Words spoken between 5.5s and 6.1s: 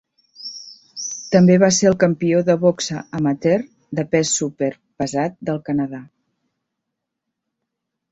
del Canadà.